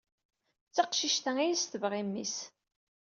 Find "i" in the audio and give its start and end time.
1.43-1.47, 2.01-2.03